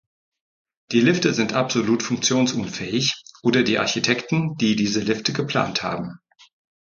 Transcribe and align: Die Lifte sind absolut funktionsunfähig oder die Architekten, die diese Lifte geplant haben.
Die 0.91 0.99
Lifte 0.99 1.31
sind 1.31 1.53
absolut 1.53 2.01
funktionsunfähig 2.01 3.21
oder 3.43 3.61
die 3.61 3.77
Architekten, 3.77 4.55
die 4.57 4.75
diese 4.75 5.01
Lifte 5.01 5.31
geplant 5.31 5.83
haben. 5.83 6.19